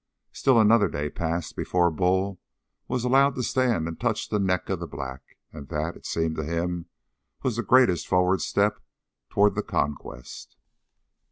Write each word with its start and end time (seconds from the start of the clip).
Still 0.31 0.59
another 0.59 0.87
day 0.89 1.11
passed 1.11 1.55
before 1.55 1.91
Bull 1.91 2.39
was 2.87 3.03
allowed 3.03 3.35
to 3.35 3.43
stand 3.43 3.87
and 3.87 3.99
touch 3.99 4.29
the 4.29 4.39
neck 4.39 4.67
of 4.67 4.79
the 4.79 4.87
black; 4.87 5.37
and 5.53 5.67
that, 5.67 5.95
it 5.95 6.07
seemed 6.07 6.37
to 6.37 6.43
him, 6.43 6.87
was 7.43 7.57
the 7.57 7.61
greatest 7.61 8.07
forward 8.07 8.41
step 8.41 8.79
toward 9.29 9.53
the 9.53 9.61
conquest. 9.61 10.57